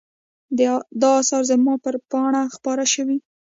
دا 1.01 1.09
آثار 1.21 1.43
زما 1.51 1.73
پر 1.83 1.95
پاڼه 2.11 2.41
خپاره 2.55 2.85
شوي. 2.93 3.17